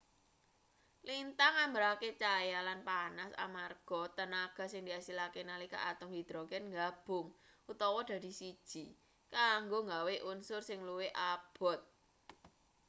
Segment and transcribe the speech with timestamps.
[1.09, 7.27] lintang nggambarake cahya lan panas amarga tenaga sing diasilake nalika atom hidrogen nggabung
[7.71, 8.85] utawa dadi siji
[9.35, 11.79] kanggo nggawe unsur sing luwih abot